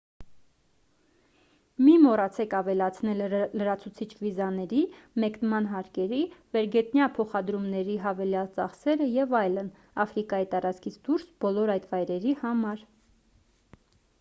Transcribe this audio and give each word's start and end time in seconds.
մի 1.87 1.91
մոռացեք 2.05 2.55
ավելացնել 2.59 3.19
լրացուցիչ 3.61 4.07
վիզաների 4.21 4.79
մեկնման 5.23 5.67
հարկերի 5.73 6.21
վերգետնյա 6.57 7.09
փոխադրումների 7.19 7.99
հավելյալ 8.07 8.49
ծախսերը 8.57 9.09
և 9.19 9.37
այլն 9.43 9.71
աֆրիկայի 10.07 10.51
տարածքից 10.57 10.99
դուրս 11.11 11.29
բոլոր 11.47 11.75
այդ 11.77 11.87
վայրերի 11.93 12.35
համար 12.43 12.83